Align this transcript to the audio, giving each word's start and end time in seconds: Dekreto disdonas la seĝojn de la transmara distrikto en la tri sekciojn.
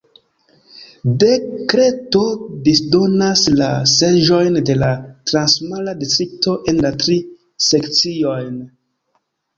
Dekreto 1.23 2.21
disdonas 2.69 3.43
la 3.59 3.67
seĝojn 3.91 4.57
de 4.71 4.77
la 4.79 4.89
transmara 5.33 5.95
distrikto 6.01 6.57
en 6.73 6.83
la 6.87 6.93
tri 7.05 7.19
sekciojn. 7.69 8.57